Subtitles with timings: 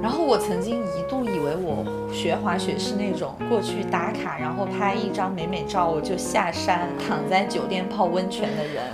[0.00, 8.84] 然后我曾经一度以为我学滑雪是那种过去打卡，然后拍一张美美照，我就下山躺在酒店泡温泉的人。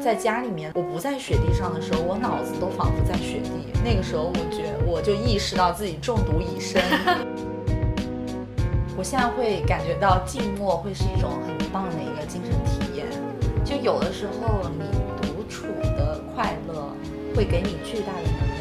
[0.00, 3.50] 在家里面，我不在雪地上的时候，我脑子都仿佛在雪地。
[3.84, 6.82] 那个时候，我觉我就意识到自己中毒已深。
[8.96, 13.06] 我现在会感觉到静默会是一种很棒的一个精神体验。
[13.64, 14.84] 就有的时候，你
[15.20, 15.66] 独处
[15.96, 16.88] 的快乐
[17.36, 18.51] 会给你巨大的能量。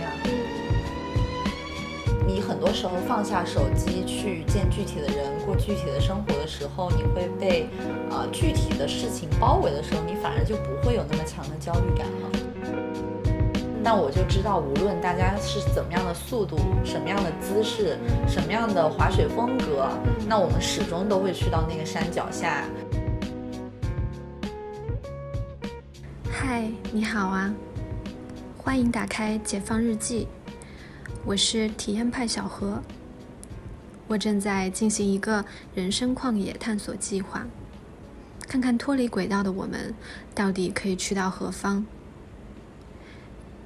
[2.33, 7.67] 你很多时候放下手机去见具体的人，过具体的生活的时候，你会被
[8.09, 12.29] 呃具体的事情包围的时候，你反而就不会有那么强的焦虑感了。
[13.83, 17.97] 但我就知道，无论大家是怎么样的速度、什么样的姿势、
[18.29, 19.89] 什么样的滑雪风格，
[20.25, 22.63] 那我们始终都会去到那个山脚下。
[26.31, 27.53] 嗨，你好啊，
[28.57, 30.29] 欢迎打开解放日记。
[31.23, 32.81] 我是体验派小何，
[34.07, 37.45] 我正在进行一个人生旷野探索计划，
[38.47, 39.93] 看看脱离轨道的我们
[40.33, 41.85] 到底可以去到何方。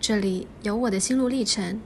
[0.02, 1.80] 这里有我的心路历程，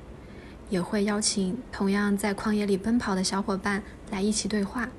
[0.71, 4.89] 也会邀请同样在旷野里奔跑的小伙伴来一起对话。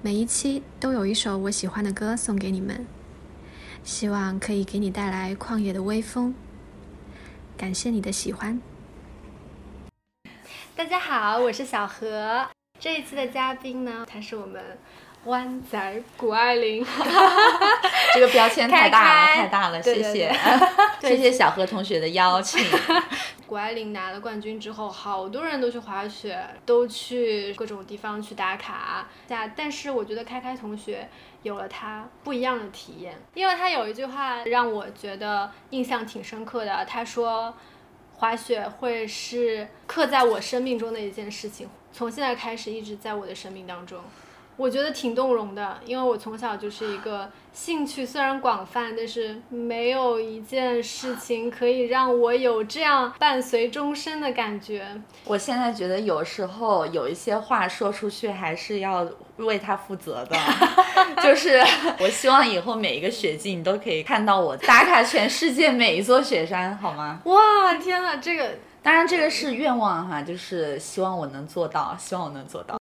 [0.00, 2.86] 每一期都有一首我喜欢的歌送给你们，
[3.84, 6.34] 希望可以给你带来旷野的微风。
[7.58, 8.60] 感谢你的喜欢。
[10.76, 12.46] 大家好，我是小何。
[12.78, 14.62] 这一期的嘉宾呢，他是我们
[15.24, 16.84] 湾仔谷爱凌。
[18.12, 20.30] 这个标签太大了，太大了，谢谢，
[21.00, 22.62] 谢谢小何同学的邀请。
[23.48, 29.08] 谷爱凌拿了冠军之后，好多人都去滑雪，都去各种地方去打卡。
[29.30, 31.08] 下，但是我觉得开开同学
[31.42, 36.84] 有了他不一样的体验，因为他有一句话让我觉得印象挺深刻的。
[36.84, 37.54] 他说。
[38.18, 44.02] 滑雪会是刻在我生命中的一件事情，从现在开始一直在我的生命当中，
[44.56, 47.30] 我觉得挺动容的，因为我从小就是一个。
[47.52, 54.86] 兴趣虽然广泛，但是没有一件事情可以让我有这样伴随终身的感觉。
[55.24, 59.08] 我现在觉得有时候有一些话说出去还是要
[59.38, 60.36] 为他负责的，
[61.24, 61.58] 就是
[61.98, 67.22] 我希望以后每一个雪季你都可以看到我打卡全世界每一座雪山，好吗？
[67.24, 68.50] 哇，天呐，这个
[68.82, 72.76] 当然这个是愿望哈，就是希望我能做到，希望我能做到。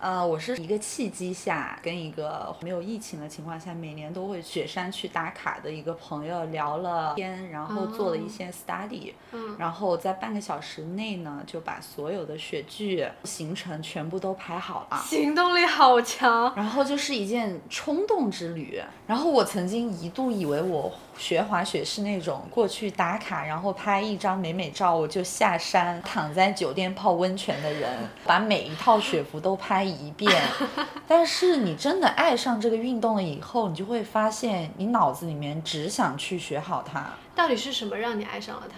[0.00, 16.54] 呃，我是一个契机下，跟一个没有疫情的情况下，每年都会雪山去打卡的一个朋友聊了天，然后做了一些 study，嗯，然后在半个小时内呢，就把所有的雪具行程全部都排好了，行动力好强。
[16.54, 18.80] 然后就是一件冲动之旅。
[19.06, 20.92] 然后我曾经一度以为我。
[21.18, 27.90] 学滑雪是那种过去打卡，然后拍一张美美照，我就下山躺在酒店泡温泉的人，
[28.24, 30.32] 把每一套雪服都拍一遍。
[31.08, 37.04] 但是你真的爱上这个运动了以后，你就会发现，你脑子里面只想去学好它。
[37.34, 38.76] 到底是什么让你爱上了它？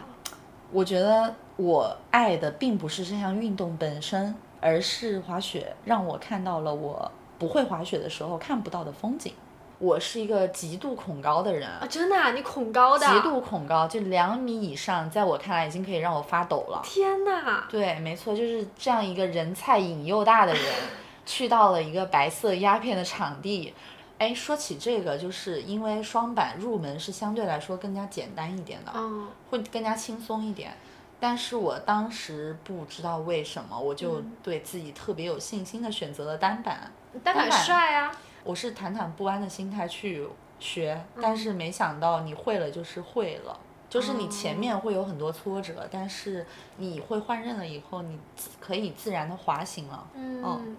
[0.72, 9.34] 我觉得我爱的并不是这项运动本身，而是滑雪让我看到了我不会滑雪的时候看不到的风景。
[9.80, 11.86] 我是一个极度恐高的人啊！
[11.88, 13.06] 真的，你恐高的？
[13.06, 16.82] 极度恐高，就两米以上，在我看来已经可以让我发抖了。
[16.84, 17.66] 天哪！
[17.70, 20.62] 对，没错，就是这样一个人菜瘾又大的人，
[21.24, 23.72] 去到了一个白色鸦片的场地。
[24.18, 30.76] 哎，说起这个，就是因为双板入门是相对来说更加简单一点的，嗯，会更加轻松一点。
[31.18, 36.92] 但是我当时不知道为什么，我就对自己特别有信心的选择了单板。
[37.24, 38.12] 单板帅啊！
[38.44, 40.26] 我是忐忐不安的心态去
[40.58, 43.58] 学，但是没想到你会了就是会了，
[43.88, 46.46] 就是你前面会有很多挫折，但是
[46.76, 48.18] 你会换刃了以后，你
[48.60, 50.06] 可以自然的滑行了。
[50.14, 50.76] 嗯，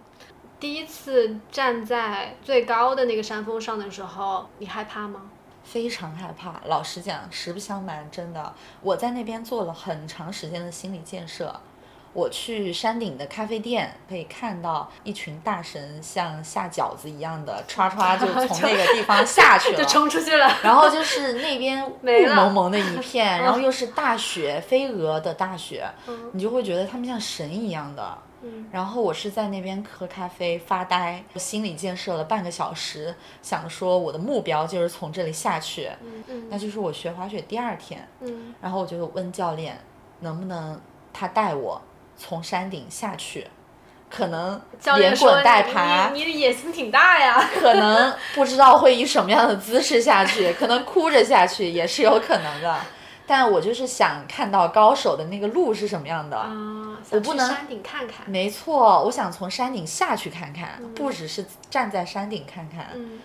[0.59, 5.29] 第一次站在最高的那个山峰上的时候，你害怕吗？
[5.63, 11.59] 非常害怕，老实讲，实不相瞒，真的，我在那边做了很长时间的心理建设。
[12.13, 20.51] 我去山顶的咖啡店，可以看到一群大神像下饺子一样的唰唰 就从那个地方下去了，就冲出去了。
[20.61, 25.89] 然后就是那边 雾蒙蒙的一片，然后又是大雪，飞蛾的大雪，
[26.33, 28.17] 你就会觉得他们像神一样的。
[28.71, 33.13] 然后我是在那边喝咖啡发呆，心理建设了半个小时，
[33.43, 35.89] 想说我的目标就是从这里下去，
[36.49, 38.05] 那就是我学滑雪第二天。
[38.59, 39.79] 然后我就问教练，
[40.21, 40.81] 能不能
[41.13, 41.79] 他带我。
[42.17, 43.47] 从山顶下去，
[44.09, 44.61] 可能
[44.97, 47.49] 连滚带爬，你的野心挺大呀。
[47.59, 52.79] 可能不知道会以什么样的姿势下去，可能哭着下去也是有可能的。
[53.25, 56.37] 但我就是想看到高手的那个路是什么样的。
[56.37, 56.51] 啊，
[57.11, 58.29] 我不能山顶看看。
[58.29, 62.87] 没错，我想从山顶下去看看，不只是站在山顶看看。
[62.95, 63.19] 嗯。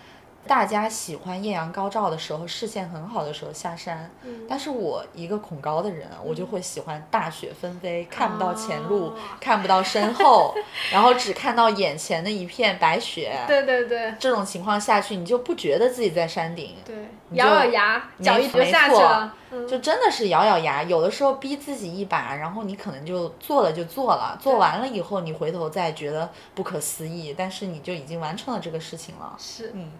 [0.47, 4.09] 大家喜欢艳阳高照的时候，视线很好的时候下山。
[4.23, 4.45] 嗯。
[4.49, 10.55] 但是我一个恐高的人，我就会喜欢大雪纷飞，看不到前路，看不到身后，
[10.91, 13.37] 然后只看到眼前的一片白雪。
[13.45, 14.15] 对对对。
[14.17, 16.75] 这种情况下去，你就不觉得自己在山顶。
[16.85, 16.95] 对。
[17.31, 19.33] 咬咬牙，脚一就下去了。
[19.67, 29.35] 就真的是咬咬牙，有的时候逼自己一把，然后你可能就做了就做了，做完了以后你回头再觉得不可思议，但是你就已经完成了这个事情了。
[29.37, 29.71] 是。
[29.73, 29.91] 嗯。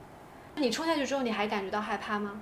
[0.60, 2.42] 你冲下去之后，你还感觉到害怕吗？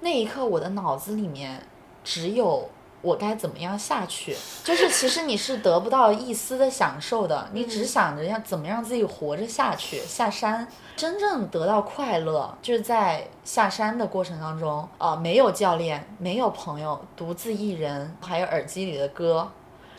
[0.00, 1.62] 那一刻，我的脑子里面
[2.02, 2.68] 只有
[3.00, 4.36] 我该怎么样下去。
[4.62, 9.98] 就是其实你是得不到一丝的享受的， 你只想着要怎么让自己活着下去。
[10.00, 19.50] 下山真正得到快乐，就是在下山的过程当中啊，没有教练，没有朋友，独自一人，还有耳机里的歌，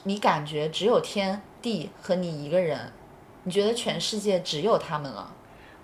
[0.03, 2.91] 你感觉只有天地和你一个人，
[3.43, 5.31] 你觉得全世界只有他们了。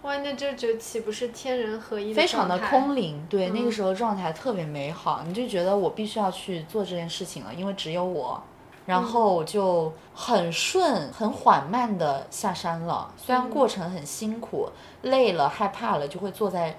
[0.04, 2.14] 哇，那这就岂不是天人合一？
[2.14, 8.42] 非常的空灵，对，那个时候状态特别美好，你就觉得我必须要去做这件事情了，因为只有我，
[8.88, 13.14] 然后我就很顺、很缓慢的下山了。
[13.16, 14.70] 虽然过程很辛苦，
[15.04, 16.76] 累了、害怕了，就会坐在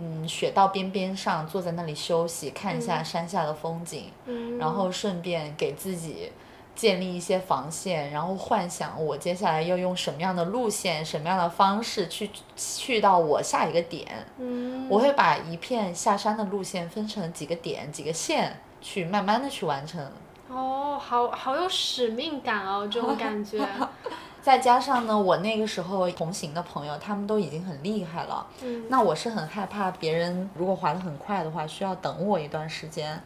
[0.00, 6.32] 嗯雪道边边上，坐在那里休息，看一下山下的风景，嗯然后顺便给自己。
[6.74, 14.26] 建立一些防线，然后幻想我接下来要用什么样的路线、什么样的方式去去到我下一个点。
[14.38, 20.10] 嗯，我会把一片下山的路线分成几个点、几个线，去慢慢的去完成。
[20.48, 23.58] 哦，好好有使命感哦，这种感觉。
[24.44, 33.18] 再加上呢，我那个时候同行的朋友他们都已经很厉害了，嗯，那我是很害怕别人如果滑得很快的话，需要等我一段时间，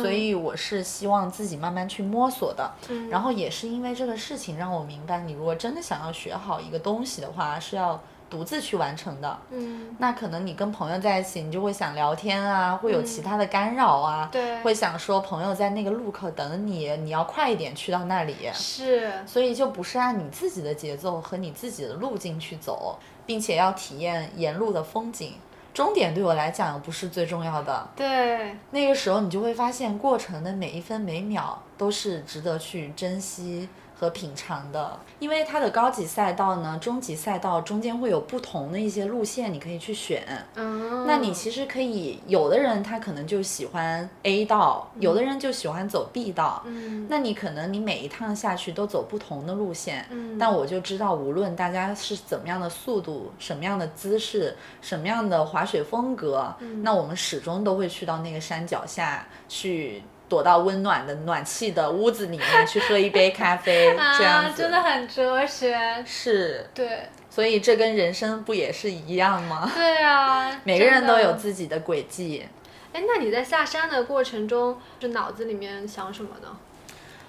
[0.00, 8.00] 所以我是希望自己慢慢去摸索的，嗯，然后也是因为这个事情让我明白，你如果真的想要学好一个东西的话，是要。
[8.32, 25.34] 独自去完成的，嗯，那可能你跟朋友在一起，你就会想聊天啊，会有其他的干扰啊，对，会想说朋友在那个路口等你，你要快一点去到那里，是，所以就不是按你自己的节奏和你自己的路径去走，并且要体验沿路的风景，
[25.74, 33.68] 终点对我来讲不是最重要的，对，那个时候你就会发现过程的每一分每秒都是值得去珍惜。
[34.02, 40.44] 和品尝的，因为它的高级赛道呢，中级赛道中间会有不同的一些路线，你可以去选。
[40.56, 46.64] 嗯，那你其实可以，有的人他可能就喜欢 A 道，有的人就喜欢走 B 道。
[46.66, 50.04] 嗯，那你可能你每一趟下去都走不同的路线。
[50.10, 56.52] 嗯，但我就知道，无论大家是怎么样的速度，什么样的姿势，什么样的滑雪风格，
[56.82, 60.02] 那我们始终都会去到那个山脚下去。
[60.32, 66.02] 躲到温暖的暖气的屋子里面去喝一杯咖啡， 这样子真的很哲学。
[66.06, 69.70] 是，对，所以这跟人生不也是一样吗？
[69.74, 72.48] 对啊， 每个人都有自己的轨迹。
[72.94, 76.48] 哎，那你在下山的过程中，就脑子里面想什么呢？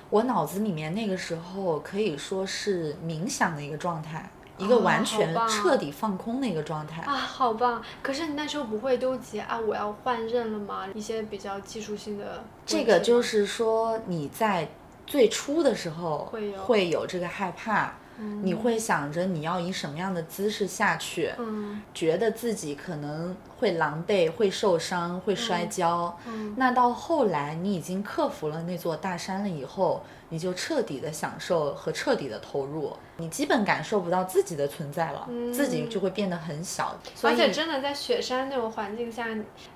[0.09, 4.29] 我脑子里面那个时候可以说是冥想的一个状态。
[4.57, 7.81] 一个完全彻底放空的一个状态啊，好棒！
[8.03, 10.87] 可是你那时候不会纠结啊，我要换刃了吗？
[10.93, 12.43] 一些比较技术性的。
[12.65, 14.69] 这个就是说你在
[15.07, 17.93] 最初的时候会有会有这个害怕，
[18.43, 21.31] 你会想着你要以什么样的姿势下去，
[21.93, 26.15] 觉得自己可能会狼狈、会受伤、会摔跤。
[26.57, 30.03] 那到后来你已经克服了那座大山了以后。
[30.33, 36.97] 你就彻底的享受和彻底的投入，你基本感受不到自己的存在了，自己就会变得很小。
[37.21, 39.27] 而且真的在雪山那种环境下，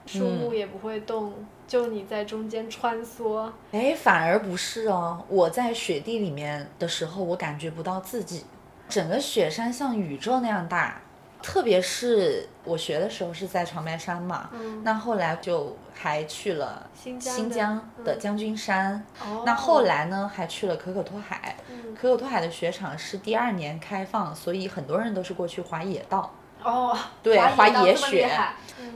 [0.08, 1.32] 树木也不会动，
[1.68, 3.48] 就你在中间穿梭。
[3.72, 8.44] 哎，反而不是哦，我在雪地里面的时候，我感觉不到自己，
[8.90, 11.00] 整个雪山像宇宙那样大。
[11.42, 14.50] 特别是我学的时候是在长白山嘛，
[14.84, 19.06] 那后来就还去了新疆的将军山，
[19.46, 21.56] 那后来呢还去了可可托海，
[21.96, 26.34] 可可托海的雪场是第二年开放，所以很多人都是过去滑野道。
[26.68, 28.30] 哦，对，滑野雪，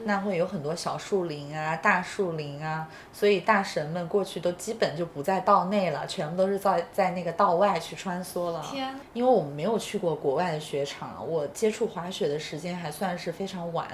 [0.03, 8.61] 那会有很多小树林啊、大树林啊，所以大神们过去都基本就不在道内了，全部都是在在那个道外去穿梭了。
[8.69, 13.87] 天，因为我们没有去过国外的雪场，我接触滑雪的时间还算是非常晚，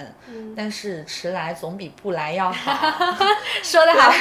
[0.55, 2.71] 但是迟来总比不来要好。
[3.61, 4.11] 说得好。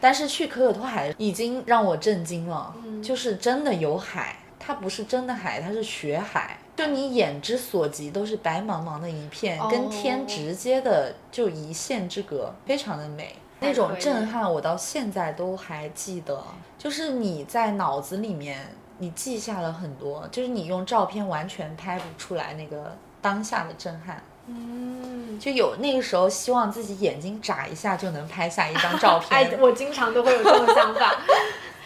[0.00, 6.56] 但是去可可托海已经让我震惊了，就是真的有海，它不是真的海，它是雪海。
[6.76, 13.36] 就你眼之所及都是白茫茫的一片，跟天直接的就一线之隔，非常的美。
[13.62, 16.42] 那种震撼，我到现在都还记得。
[16.78, 24.22] 就是你在脑子里面，你记下了很多，就是你用照片完全拍不出来那个当下的震撼。
[24.46, 29.28] 嗯，就有那个时候希望自己眼睛眨一下就能拍下一张 照片。
[29.30, 31.20] 哎，我经常都会有这种想法，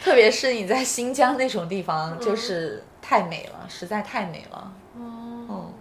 [0.05, 4.71] 特别是你在新疆那种地方，就是太美了，实在太美了。
[5.49, 5.73] 哦，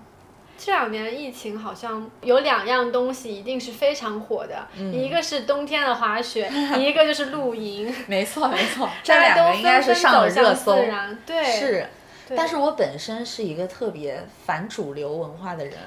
[0.57, 6.49] 这两年疫情好像有两样东西一定是非常火的，一个是冬天的滑雪，
[6.79, 7.93] 一个就是露营。
[8.07, 10.77] 没错没 错，这两个应该是上了热搜。
[11.25, 11.89] 对，是。
[12.29, 15.77] 但是我本身是一个特别反主流文化的人，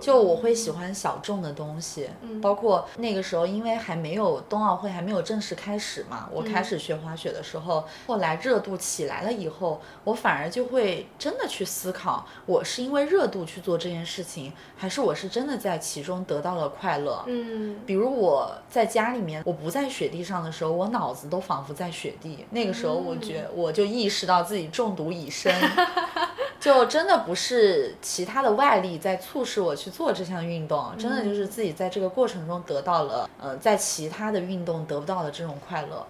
[0.00, 2.08] 就我会喜欢小众的东西，
[2.40, 17.24] 包括那个时候，因为还没有冬奥会还没有正式开始嘛，我开始学滑雪的时候，后来热度起来了以后，我反而就会真的去思考，我是因为热度去做这件事情，还是我是真的在其中得到了快乐？
[17.26, 25.52] 嗯，比如我在家里面，我不在雪地上的时候，我脑子都仿佛在雪地，那个时候我觉我就意识到自己中毒已深。
[26.60, 36.06] 就真的不是其他的外力在促使我去做这项运动，真的就是自己在这个过程中得到了，呃，在其他的运动得不到的这种快乐。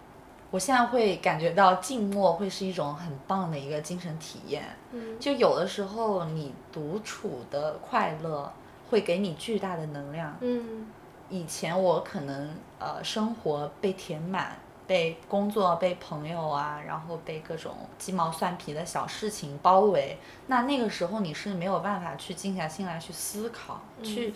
[0.51, 4.65] 我现在会感觉到静默会是一种很棒的一个精神体验。
[4.93, 8.53] 嗯，就有的时候你独处的快乐
[8.91, 10.37] 会给你巨大的能量。
[10.41, 10.87] 嗯，
[11.31, 14.59] 以前我可能呃生活被填满。
[14.93, 20.19] 被工作、被朋友啊，然后被各种鸡毛蒜皮的小事情包围，
[20.49, 24.35] 那那个时候你是没有办法去静下心来去思考，去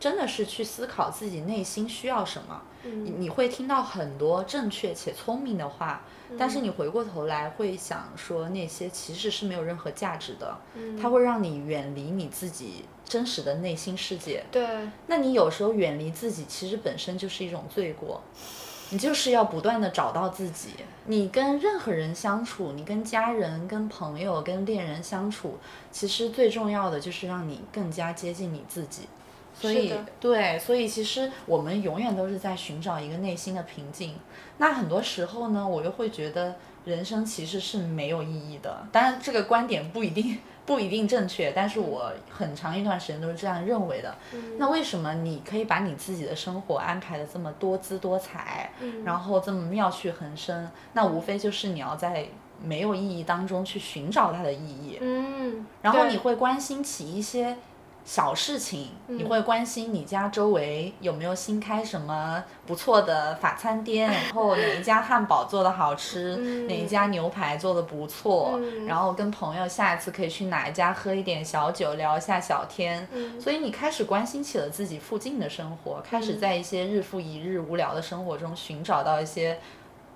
[0.00, 2.62] 真的是去思考自己内心需要什么。
[2.82, 6.02] 你你会听到很多正确且聪明的话，
[6.36, 10.58] 但是你回过头来会想说那些其实是没有任何价值的，
[11.00, 14.44] 它会让你远离你自己真实的内心世界。
[14.50, 14.66] 对，
[15.06, 18.20] 那你有时候远离自己，其实本身就是一种罪过。
[18.92, 20.74] 你就是要不断的找到自己。
[21.06, 25.58] 你跟任何人相处，你跟家人、跟朋友、跟恋人相处，
[25.90, 29.08] 其实最重要的就是让你更加接近你自己。
[29.58, 34.14] 所以，对，所以其实我们永远都是在寻找一个内心的平静。
[34.58, 38.86] 那很多时候呢，我又会觉得人生其实是没有意义的。
[38.92, 40.38] 当然，这个观点不一定。
[40.64, 44.14] 不一定正确，但是我很长一段时间都是这样认为的。
[44.58, 48.70] 那为什么你可以把你自己的生活安排的这么多姿多彩，
[49.04, 50.68] 然后这么妙趣横生？
[50.92, 52.26] 那无非就是你要在
[52.62, 54.98] 没有意义当中去寻找它的意义。
[55.00, 57.56] 嗯，然后你会关心起一些。
[58.04, 66.36] 小事情，你会关心你家周围有没有新开什么不错的法餐店，然后哪一家汉堡做的好吃，
[66.68, 73.08] 哪一家牛排做的不错，然后跟朋友下一次可以去哪一家喝一点小酒，聊一下小天。
[73.38, 79.58] 所以你开始关心起了自己附近的生活，开始在一些日复一日无聊的生活中寻找到一些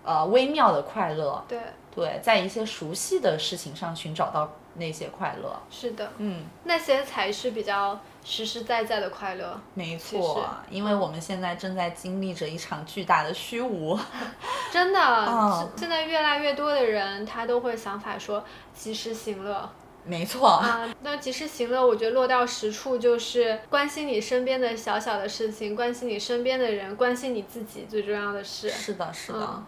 [0.04, 1.44] 呃微妙的快乐。
[1.46, 1.58] 对
[1.96, 4.48] 对，在一些熟悉的事情上寻找到。
[4.78, 9.58] 那些快乐是的，嗯，那些才是比较实实在在的快乐。
[9.72, 13.98] 没错，因为我们现在正在经历着一场巨大的虚无。
[14.70, 19.66] 真的，现在越来越多的人他都会想法说及时行乐。
[20.04, 28.68] 没错啊，那及时行乐，我觉得落到实处就是关心你身边的小小的事情，关心你身边的人，关心你自己最重要的事。
[28.68, 29.62] 是的，是的。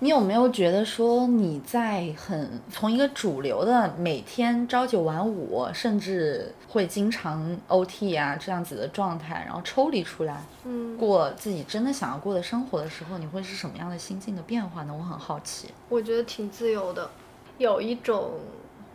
[0.00, 14.94] 你有没有觉得说你在很从一个主流的每天朝九晚五，甚至会经常 OT 啊这样子的状态，然后抽离出来，嗯，过自己真的想要过的生活的时候，你会是什么样的心境的变化呢？
[14.96, 15.68] 我很好奇。
[15.88, 17.10] 我觉得挺自由的，
[17.58, 18.34] 有一种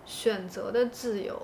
[0.05, 1.37] 选择的自由。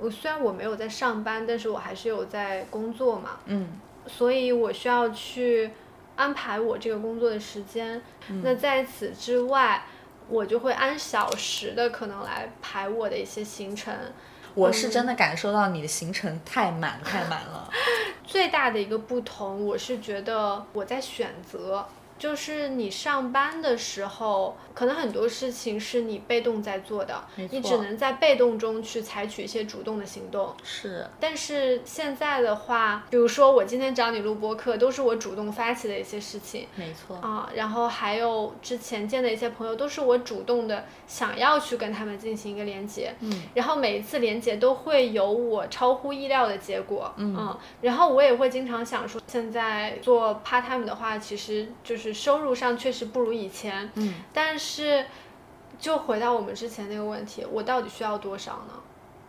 [0.00, 3.68] 我虽然我没有在上班，但是我还是有在工作嘛，嗯，
[4.08, 5.70] 所以我需要去。
[6.18, 8.02] 安排我这个工作的时间，
[8.42, 9.80] 那在此之外，
[10.28, 13.94] 我就会按小时的可能来排我的一些行程。
[14.54, 17.70] 我是真的感受到你的行程太满太满了。
[18.26, 21.86] 最大的一个不同，我是觉得我在选择。
[22.18, 30.52] 就是你上班的时候，可能很多事情是你被动在做的，你只能在被动中去采取一些主动的行动。
[30.64, 31.06] 是。
[31.20, 36.66] 但是现在的话，比如说我今天找你录播课，都是我主动发起的一些事情。
[36.74, 37.16] 没错。
[37.18, 43.14] 啊，然后还有之前见的一些朋友，都是我主动的想要去跟他们进行一个连接。
[43.20, 43.42] 嗯。
[43.54, 47.12] 然后每一次连接都会有我超乎意料的结果。
[47.16, 47.56] 嗯。
[47.80, 52.07] 然后我也会经常想说，现在做 part time 的话，其实就是。
[52.12, 55.04] 收入上确实不如以前，嗯，但是
[55.78, 58.74] 就回到我们之前那个问题，我到底需要多少呢？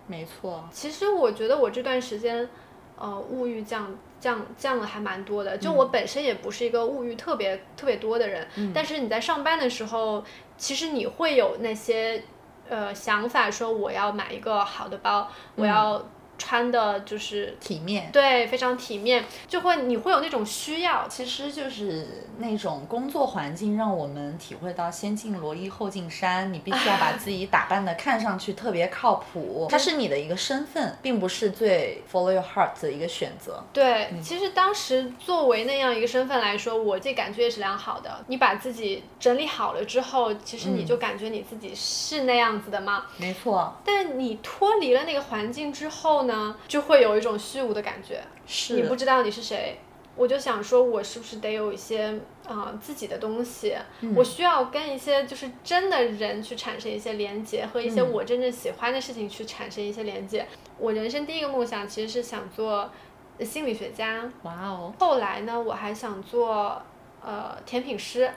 [0.07, 2.50] 没错，其实我觉得我这段时间，
[2.98, 5.57] 呃，物欲降降降了还蛮多的。
[5.57, 10.24] 就我本身也不是一个物欲特别特别多的人，但是你在上班的时候，
[10.57, 12.24] 其实你会有那些
[12.67, 16.03] 呃想法，说我要买一个好的包，我要。
[16.39, 33.62] 穿的就是体面，对，非常体面，就会你会有那种需要，其实就是那种工作环境让我们体会到先进罗衣后进衫，你必须要把自己打扮的看上去特别靠谱，它是你的一个身份，并不是最 follow your heart 的一个选择。
[33.74, 38.24] 对，其实当时作为那样一个身份来说，我这感觉也是良好的。
[38.27, 43.08] 你把自己整理好了之后，其实你就感觉你自己是那样子的嘛。
[43.17, 43.75] 没错。
[43.84, 46.24] 但你脱离了那个环境之后。
[46.28, 46.28] 呢，
[46.67, 49.79] 就会有一种虚无的感觉，是你不知道你是谁。
[50.15, 53.74] 我就想说，我是不是得有一些啊自己的东西？
[54.13, 60.45] 我需要跟一些就是真的人去产生一些连接，和一些我真正喜欢的事情去产生一些连接。
[60.77, 62.91] 我人生第一个梦想其实是想做
[63.39, 64.29] 心理学家。
[64.43, 64.93] 哇哦！
[65.00, 66.81] 后来呢，我还想做
[67.24, 68.29] 呃甜品师，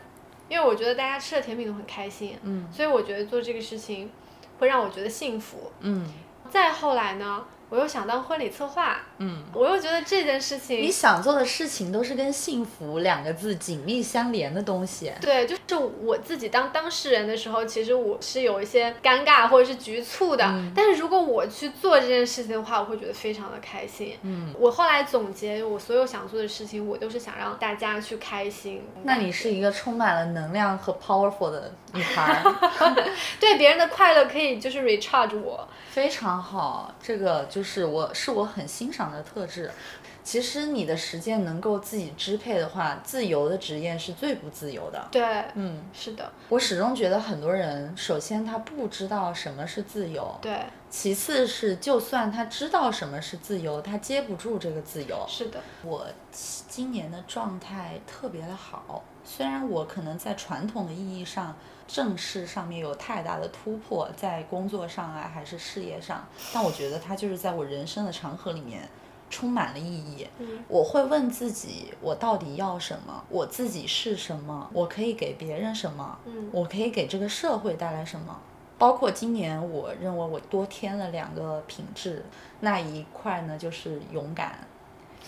[0.48, 2.38] 因为我觉得大家吃的甜品都很开心。
[2.44, 2.68] 嗯。
[2.72, 4.08] 所以我觉得做这个事情
[4.60, 5.72] 会让我觉得幸福。
[5.80, 6.06] 嗯。
[6.48, 7.44] 再后来呢？
[7.72, 15.10] 我又想当婚礼策划，嗯，我又觉得这件事情，你想做的事情都是跟幸福两个字紧密相连的东西。
[15.22, 20.44] 对，就是我自己当当事人的时候，其实我是有一些尴尬或者是局促的。
[20.76, 24.18] 但是如果我去做这件事情的话，我会觉得非常的开心。
[24.20, 28.82] 嗯，我后来总结，我所有想做的事情，我都是想让大家去开心。
[29.02, 32.44] 那你是一个充满了能量和 powerful 的女孩。
[33.40, 35.66] 对别人的快乐可以就是 recharge 我。
[35.88, 39.70] 非常好，这个就是我是我很欣赏的特质。
[40.24, 45.08] 其实你的时间能够自己支配的话，自由的职业是最不自由的。
[45.10, 46.30] 对，嗯，是的。
[46.48, 50.60] 我始终觉得很多人，首先他不知道什么是自由，对。
[50.88, 55.26] 其次是，就算他知道什么是自由，他接不住这个自由。
[55.28, 55.60] 是的。
[55.82, 61.56] 我今年的状态特别的好，虽然我可能在传统的意义上。
[61.92, 68.88] 正事上面有太大的突破，在工作上啊，还是事业上，但我觉得它就是在我人生的长河里面
[69.28, 70.26] 充满了意义。
[70.68, 73.22] 我会问自己，我到底要什么？
[73.28, 74.70] 我自己是什么？
[74.72, 76.18] 我可以给别人什么？
[76.50, 78.40] 我可以给这个社会带来什么？
[78.78, 82.24] 包括今年，我认为我多添了两个品质，
[82.60, 84.66] 那一块呢就是勇敢，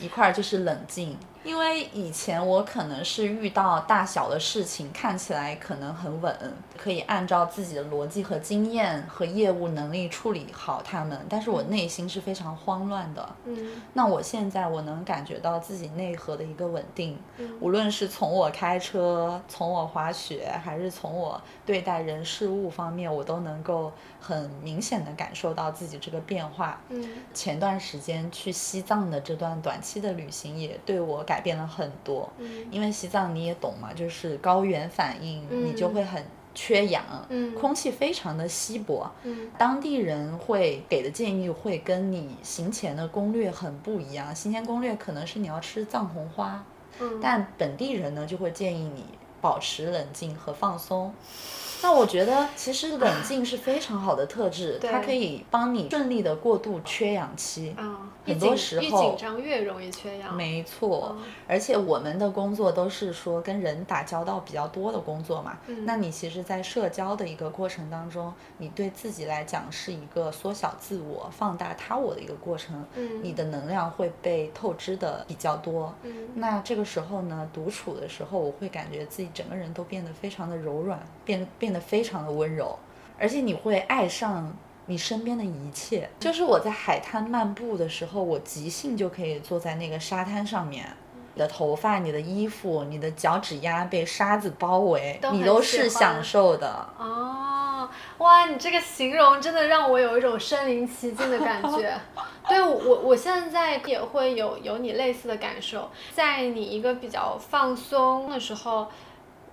[0.01, 1.19] 一块就是冷静。
[1.45, 6.35] 因为以前我可能是遇到大小的事情，看起来可能很稳，
[6.79, 13.29] 可以按照自己的逻辑和经验和业务能力处理好他们，但是我内心是非常慌乱的。
[13.45, 17.19] 嗯，那我现在我能感觉到自己内核的一个稳定，
[17.61, 26.81] 无论是从我开车，从我滑雪，还是从我对待人事物方面，我都能够很明显的感受到自己这个变化。
[26.89, 31.34] 嗯，前段时间去西藏的这段短期的旅行也对我感。
[31.35, 32.31] 改变了很多，
[32.71, 37.03] 因为西藏你也懂嘛，就是高原反应，你就会很缺氧，
[37.61, 39.11] 空气非常的稀薄，
[39.59, 46.65] 当地人会给的建议会跟你行前的攻略很不一样，行前攻略可能是你要吃藏红花，
[47.21, 49.05] 但本地人呢就会建议你
[49.41, 51.13] 保持冷静和放松。
[51.83, 57.75] 那我觉得其实冷静是非常好的特质，它可以帮你顺利的过渡缺氧期。
[57.77, 60.35] 啊，很多时候越紧张越容易缺氧。
[60.35, 65.57] 没错，而且我们的工作都是说跟人打交道比较多的工作嘛。
[65.69, 65.87] 嗯。
[65.87, 72.85] 那你其实，在社交的一个过程当中，你对自己来讲是一个缩小自我、放大他我的一个过程。
[72.97, 73.23] 嗯。
[73.23, 75.95] 你的能量会被透支的比较多。
[76.03, 76.29] 嗯。
[76.35, 81.81] 那这个时候呢，独处的时候，我会感觉自己整个人都变得非常的柔软，变变得。
[81.85, 82.79] 非常的温柔，
[83.19, 84.51] 而且你会爱上
[84.87, 86.09] 你身边的一切。
[86.21, 90.87] 就是我在海滩漫步的时候，我即兴就可以坐在那个沙滩上面，
[91.35, 96.89] 你的头发、你的衣服、你的脚趾丫被沙子包围，你都是享受的。
[96.99, 101.99] 哦，哇，你这个形容真的让我有一种身临其境的感觉。
[102.49, 108.89] 对我，我现在也会有有你类似的感受，在你一个比较放松的时候。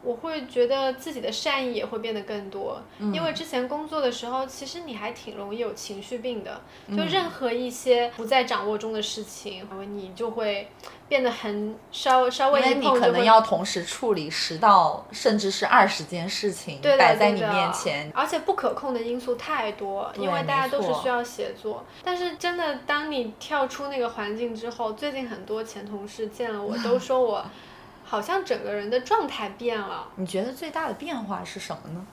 [0.03, 2.81] 我会觉得自己的善意也会变得更多，
[3.13, 10.67] 因为之前工作的时候，其实你还挺容易有情绪病的，就任何一些不在掌握中的事情，你就会
[11.07, 12.95] 变得很稍稍微一碰就会。
[12.95, 21.85] 你可能要同时处理十到甚至是二十件事情摆在你面前，而且不可控的因素太多，因为大家都是需要协作。
[22.03, 27.45] 但是真的，当你跳出那个环境之后，最近很多前同事见了我都说我。
[28.11, 30.05] 好像整个人的状态变了。
[30.17, 32.05] 你觉得最大的变化是什么呢？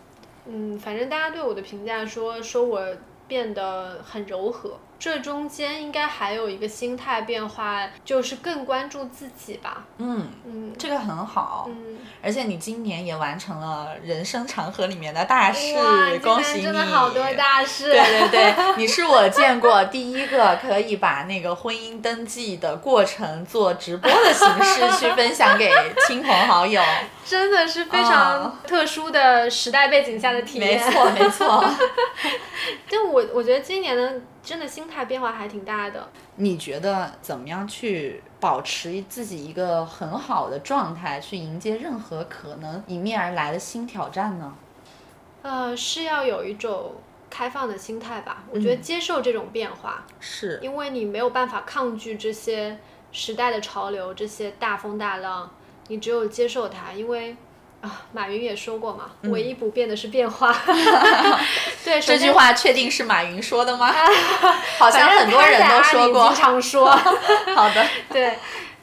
[0.47, 2.81] 嗯，反正大家对我的评价说，说我
[3.27, 4.79] 变得很柔和。
[4.99, 9.85] 这中间应该还有一个心态变化，就是更关注自己吧。
[9.99, 11.67] 嗯嗯，这个很好。
[11.69, 15.77] 嗯，而且你今年也完成了人生长河里面的大事，
[16.21, 16.65] 恭喜你！
[16.65, 17.93] 真的好多大事。
[17.93, 25.73] 对对对，你是我见过第一个可以把那个婚姻登记的过程做直播的形式去分享给
[26.09, 26.83] 亲朋好友，
[27.25, 30.77] 真的是非常特殊的时代背景下的体验。
[30.85, 31.65] 没错没错。
[32.91, 34.21] 就我我觉得今年的。
[34.43, 36.09] 真的心态变化还挺大的。
[36.37, 44.55] 你觉得怎么样去保持自己一个很好的状态，去迎接任何可能迎面而来的新挑战呢？
[45.43, 46.95] 呃，是要有一种
[47.29, 48.45] 开放的心态吧。
[48.51, 52.79] 我觉得接受这种变化，是因为你没有办法抗拒这些
[53.13, 55.51] 时代的潮流，这些大风大浪，
[55.89, 57.37] 你只有接受它，因为。
[57.81, 60.53] 啊，马云也说过嘛，唯一不变的是变化。
[61.85, 63.93] 对，这句话确定是马云说的吗？
[64.79, 66.27] 好像很多人都说过。
[66.27, 66.87] 经常说。
[67.55, 67.87] 好的。
[68.11, 68.37] 对，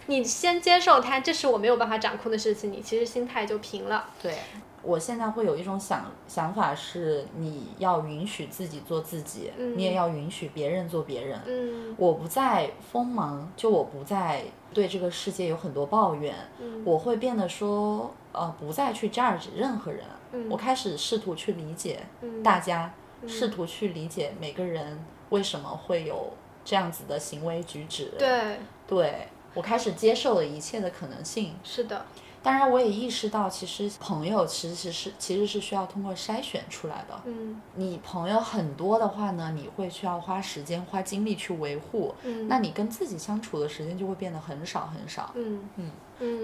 [0.06, 4.06] 你先接受它，这是我没有办法掌控的事情，你其实心态就平了。
[4.22, 4.34] 对。
[4.82, 11.42] 我现在会有一种想想法是，你要允许自己做自己，你也要允许别人做别人。
[11.48, 14.44] 嗯，我不再锋芒，就我不再
[14.76, 16.36] 对这个世界有很多抱怨。
[16.60, 20.04] 嗯，我会变得说，呃，不再去 judge 任何人。
[20.32, 22.06] 嗯，我开始试图去理解
[22.44, 22.94] 大家，
[23.28, 28.12] 试图去理解每个人为什么会有这样子的行为举止。
[28.18, 31.56] 对，对我开始接受了一切的可能性。
[31.64, 32.06] 是的。
[32.44, 37.20] 当然，我也意识到，其实朋友其实是其实是需要通过筛选出来的。
[37.26, 42.14] 嗯，你朋友很多的话呢，你会需要花时间、花精力去维护。
[42.22, 45.32] 嗯，那你跟自己相处的时间就会变得很少很少。
[45.34, 45.62] 嗯嗯。
[45.78, 45.92] 嗯，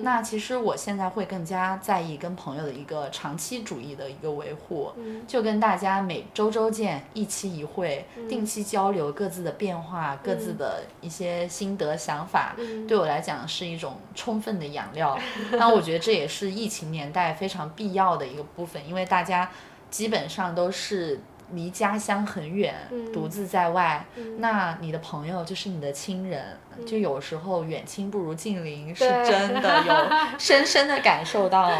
[0.03, 4.91] 那其实我现在会更加在意跟朋友的一个长期主义的一个维护，
[5.27, 12.55] 就跟大家每周周见，一期一会，定期交流各自的变化，各自的一些心得想法，
[12.87, 15.17] 对我来讲是一种充分的养料。
[15.53, 19.49] 那我觉得这也是疫情年代非常必要的一个部分，因为大家
[19.89, 21.19] 基本上都是。
[21.53, 22.73] 离家乡很远，
[23.13, 24.05] 独自在外，
[24.37, 31.71] 那你的朋友就是你的亲人，就有时候远亲不如近邻，是真的 有深深的感受到。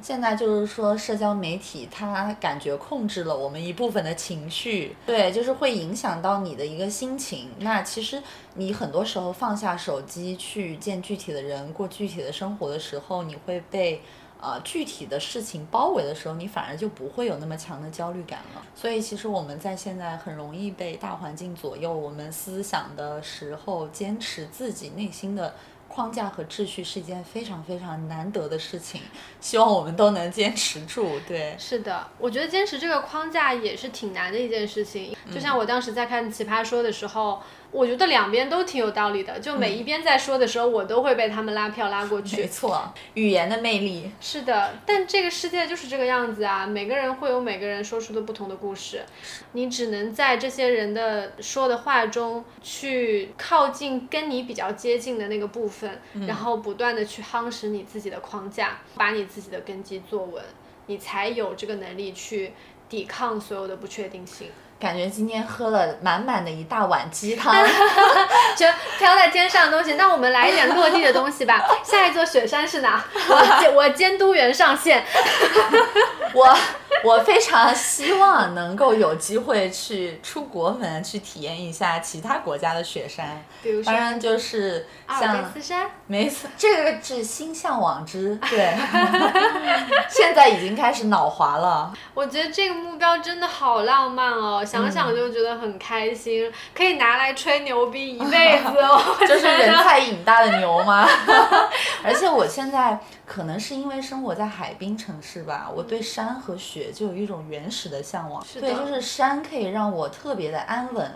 [0.00, 7.50] 现在就是说，社交媒体它感觉控制了我们一部分的情绪，对，就是会影响到你的一个心情。
[7.58, 8.22] 那其实
[8.54, 14.00] 你很多时候放下手机去见具体的人，过具体的生活的时候，你会被。
[14.40, 18.62] 呃，具体的事情包围的时候，你反而就不会有那么强的焦虑感了。
[18.74, 25.54] 所以，其实我们在现在很容易被大环境左右我们思想的时候，坚持自己内心的
[25.88, 29.00] 框架和秩序是一件非常非常难得的事情。
[29.40, 31.18] 希望我们都能坚持住。
[31.26, 35.16] 对，是的，我觉得坚持这个框架也是挺难的一件事情。
[35.34, 37.42] 就像我当时在看《奇葩说》的时候。
[37.70, 42.40] 我觉得两边都挺有道理的，就每一边在说的时候，我都会被他们拉票拉过去。
[42.40, 44.10] 没错，语言的魅力。
[44.20, 49.02] 是的，但这个世界就是这个样子啊，每个人会有每个人说出的不同的故事，
[49.52, 60.42] 你只能在这些人的说的话中去靠近跟你比较接近的那个部分，然后不断的去夯实你自己的框架，把你自己的根基做稳，
[60.86, 62.52] 你才有这个能力去
[62.88, 64.48] 抵抗所有的不确定性。
[64.78, 67.52] 感觉今天喝了满满的一大碗鸡汤，
[68.56, 68.66] 就
[68.98, 69.94] 飘在天上的东西。
[69.94, 71.64] 那我们来一点落地的东西吧。
[71.82, 73.02] 下一座雪山是哪？
[73.28, 75.04] 我 我监督员上线。
[76.34, 76.56] 我
[77.02, 83.42] 我非常希望能够有机会去出国门，去体验一下其他国家的雪山。
[83.62, 85.50] 比如说，当然就是像
[86.10, 88.34] 没错，这个是心向往之。
[88.48, 88.74] 对，
[90.08, 91.92] 现在已经开始脑滑了。
[92.14, 94.64] 我觉得这个目标真的好浪漫哦。
[94.64, 99.00] 想想就觉得很开心，可以拿来吹牛逼一辈子哦。
[99.28, 101.06] 就是人菜瘾大的牛吗？
[102.04, 108.44] 而且我现在可能是因为生活在海滨城市吧，我对山和雪就有一种原始的向往。
[108.60, 111.10] 对，就是山可以让我特别的安稳，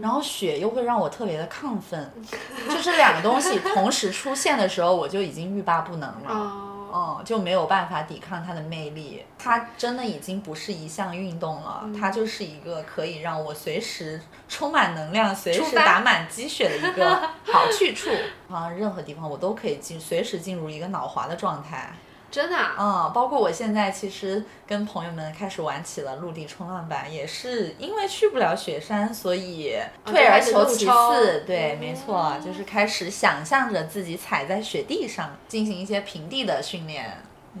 [0.00, 2.10] 然后雪又会让我特别的亢奋，
[2.68, 6.67] 就是两个东西同时出现的时候，我就已经欲罢不能了。
[6.92, 9.24] 嗯，就没有办法抵抗它的魅力。
[9.38, 17.16] 它真的已经不是一项运动了，它就是一个可以让我随时充满能量、随时打满鸡血的一个
[17.52, 18.10] 好去处。
[18.50, 21.92] 啊，任何地方我都可以进，随时进入一个脑滑的状态。
[22.30, 31.44] 真的啊，嗯，包括我现在其实跟朋友们开始玩起了陆地冲浪板，也是因为去不了雪山，所以退而求其次。
[31.46, 37.06] 对，没错，就是开始想象着自己踩在雪地上进行一些平地的训练。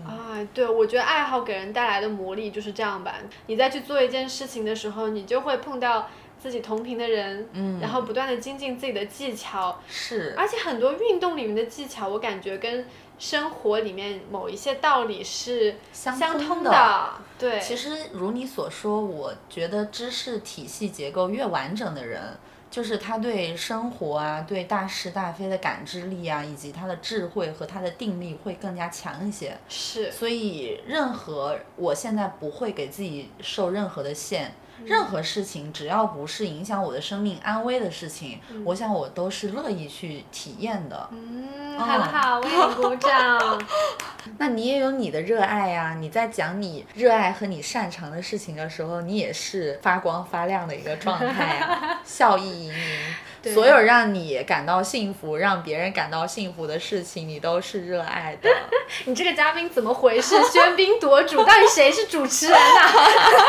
[0.06, 3.14] 啊，对，我觉得爱好给人带来的魔力就是这样吧。
[3.46, 6.08] 你在去做一件事情的时候，你就会碰到。
[6.40, 12.86] 自己同频的人，嗯，然后不断的精进自己的技巧，是，而且很多运动里面的技巧，我感觉跟
[13.18, 17.14] 生活里面某一些道理是相通的。
[17.38, 22.22] 对，其实如你所说，我觉得知识体系结构越完整的人。
[22.70, 29.56] 就是他对生活啊，对大是大非的感知力啊，以及他的智慧和他的定力会更加强一些。
[29.70, 34.52] 是，所以任何我现在不会给自己受任何的限。
[34.84, 41.08] 任何事情，只要不是影响我的生命安危的事情，我想我都是乐意去体验的。
[41.12, 43.62] 嗯，很好，为你鼓掌。
[44.38, 45.94] 那你也有你的热爱呀！
[45.98, 53.14] 你在讲你热爱和你擅长的事情的时候，你也是发光发亮的一个状态啊， 笑意盈盈。
[53.44, 58.50] 所有让你感到幸福、让别人感到幸福的事情，你都是热爱的。
[59.06, 60.34] 你这个嘉宾怎么回事？
[60.36, 62.90] 喧宾夺主，到底谁是主持人啊？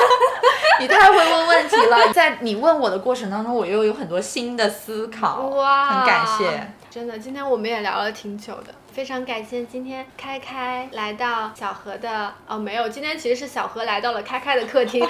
[0.80, 2.14] 你太会问问题了。
[2.14, 5.48] 在你问我的过程当中，我又有很多新的思考。
[5.48, 6.72] 哇，很感谢。
[6.90, 15.02] 真的，今天我们也聊了挺久的，非常感谢今天开开来到小何的哦，没有，今天其实是小何来到了开开的客厅。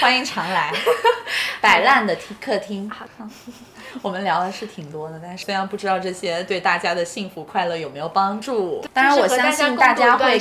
[0.00, 0.72] 欢迎常来，
[1.60, 2.88] 摆烂的客厅。
[4.02, 10.38] 我们聊的是挺多的，但是虽然不知道这些对大家的幸福快乐有没有帮助，当然我相信大家会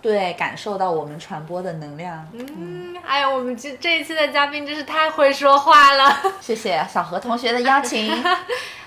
[0.00, 2.26] 对感受到我们传播的能量。
[2.32, 6.18] 嗯，哎呀，我们这这一期的嘉宾真是太会说话了。
[6.40, 8.10] 谢谢小何同学的邀请。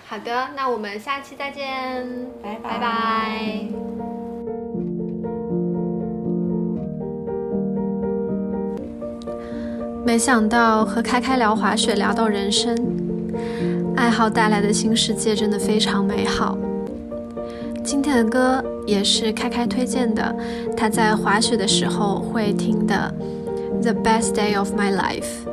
[0.08, 2.06] 好的，那我们下期再见，
[2.41, 3.65] 拜拜拜拜。
[10.06, 12.78] 没想到和开开聊滑雪聊到人生，
[13.96, 16.56] 爱好带来的新世界真的非常美好。
[17.84, 20.36] 今天的歌也是开开推荐的，
[20.78, 23.12] 他在滑雪的时候会听的
[23.82, 25.46] 《The Best Day of My Life》，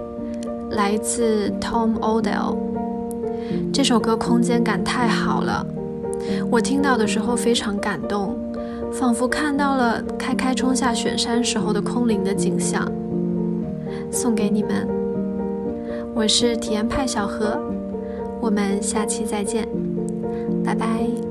[0.76, 2.71] 来自 Tom Odell。
[3.72, 5.66] 这首歌空间感太好了，
[6.50, 8.36] 我听到的时候非常感动，
[8.92, 12.90] 仿佛看到了开开冲下雪山时候的空灵的景象。
[14.10, 14.86] 送给你们，
[16.14, 17.58] 我是体验派小何，
[18.40, 19.66] 我们下期再见，
[20.64, 21.21] 拜拜。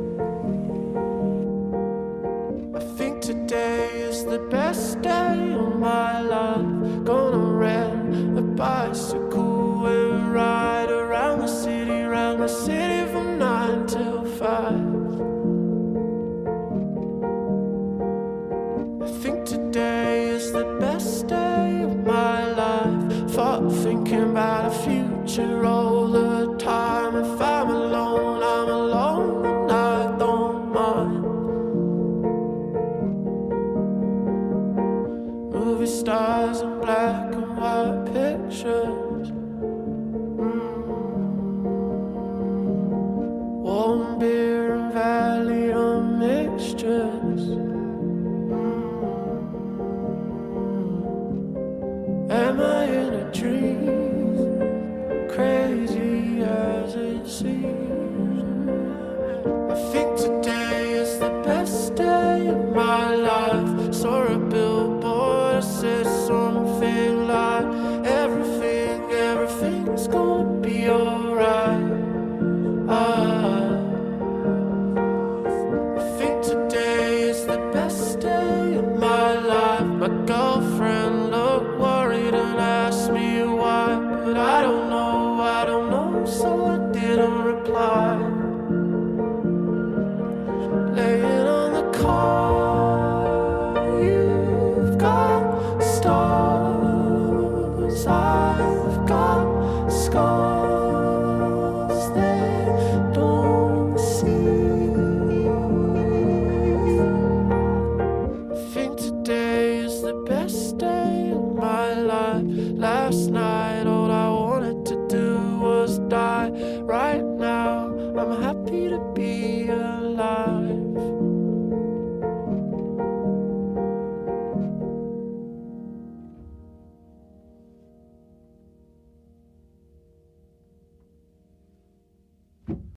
[25.37, 25.90] and roll.